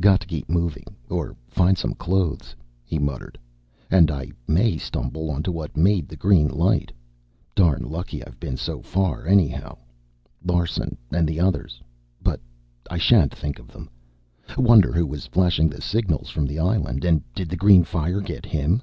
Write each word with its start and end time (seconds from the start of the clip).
"Got 0.00 0.20
to 0.20 0.28
keep 0.28 0.48
moving, 0.48 0.84
or 1.10 1.34
find 1.48 1.76
some 1.76 1.94
clothes," 1.94 2.54
he 2.84 3.00
muttered. 3.00 3.36
"And 3.90 4.12
I 4.12 4.30
may 4.46 4.78
stumble 4.78 5.28
onto 5.28 5.50
what 5.50 5.76
made 5.76 6.06
the 6.08 6.14
green 6.14 6.46
light. 6.46 6.92
Darn 7.56 7.90
lucky 7.90 8.24
I've 8.24 8.38
been 8.38 8.56
so 8.56 8.80
far, 8.80 9.26
anyhow. 9.26 9.78
Larsen 10.44 10.96
and 11.10 11.26
the 11.26 11.40
others 11.40 11.80
but 12.22 12.38
I 12.92 12.96
shan't 12.98 13.34
think 13.34 13.58
of 13.58 13.66
them. 13.72 13.90
Wonder 14.56 14.92
who 14.92 15.04
was 15.04 15.26
flashing 15.26 15.68
the 15.68 15.80
signals 15.82 16.28
from 16.30 16.46
the 16.46 16.60
island. 16.60 17.04
And 17.04 17.22
did 17.34 17.48
the 17.48 17.56
green 17.56 17.82
fire 17.82 18.20
get 18.20 18.46
him?" 18.46 18.82